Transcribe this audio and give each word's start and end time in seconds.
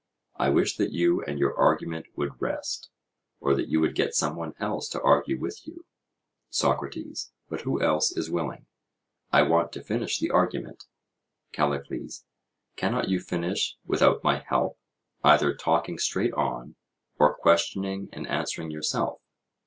I 0.37 0.49
wish 0.49 0.77
that 0.77 0.91
you 0.93 1.21
and 1.25 1.37
your 1.37 1.55
argument 1.55 2.07
would 2.15 2.41
rest, 2.41 2.89
or 3.39 3.53
that 3.53 3.67
you 3.67 3.79
would 3.81 3.93
get 3.93 4.15
some 4.15 4.35
one 4.35 4.55
else 4.59 4.89
to 4.89 5.01
argue 5.03 5.39
with 5.39 5.61
you. 5.67 5.85
SOCRATES: 6.49 7.31
But 7.51 7.61
who 7.61 7.79
else 7.83 8.11
is 8.11 8.27
willing?—I 8.31 9.43
want 9.43 9.71
to 9.73 9.83
finish 9.83 10.17
the 10.17 10.31
argument. 10.31 10.85
CALLICLES: 11.51 12.25
Cannot 12.77 13.09
you 13.09 13.19
finish 13.19 13.77
without 13.85 14.23
my 14.23 14.39
help, 14.39 14.79
either 15.23 15.53
talking 15.53 15.99
straight 15.99 16.33
on, 16.33 16.77
or 17.19 17.35
questioning 17.37 18.09
and 18.11 18.25
answering 18.27 18.71
yourself? 18.71 19.21